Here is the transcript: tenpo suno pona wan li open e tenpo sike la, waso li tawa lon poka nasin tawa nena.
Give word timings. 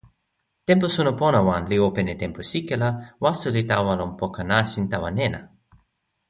tenpo 0.67 0.87
suno 0.95 1.11
pona 1.19 1.39
wan 1.47 1.63
li 1.71 1.77
open 1.87 2.07
e 2.13 2.15
tenpo 2.21 2.41
sike 2.51 2.75
la, 2.83 2.89
waso 3.23 3.47
li 3.55 3.63
tawa 3.71 3.93
lon 3.99 4.11
poka 4.19 4.41
nasin 4.51 4.85
tawa 4.91 5.09
nena. 5.17 5.39